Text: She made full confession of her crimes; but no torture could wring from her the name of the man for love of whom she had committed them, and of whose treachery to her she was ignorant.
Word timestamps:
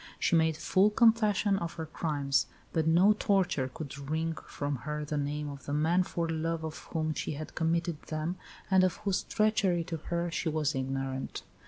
She 0.17 0.35
made 0.35 0.57
full 0.57 0.89
confession 0.89 1.59
of 1.59 1.73
her 1.73 1.85
crimes; 1.85 2.47
but 2.73 2.87
no 2.87 3.13
torture 3.13 3.69
could 3.71 3.95
wring 4.09 4.35
from 4.47 4.77
her 4.77 5.05
the 5.05 5.15
name 5.15 5.47
of 5.47 5.67
the 5.67 5.73
man 5.75 6.01
for 6.01 6.27
love 6.27 6.63
of 6.63 6.79
whom 6.85 7.13
she 7.13 7.33
had 7.33 7.53
committed 7.53 8.01
them, 8.07 8.37
and 8.71 8.83
of 8.83 8.95
whose 9.05 9.21
treachery 9.21 9.83
to 9.83 9.97
her 9.97 10.31
she 10.31 10.49
was 10.49 10.73
ignorant. 10.73 11.43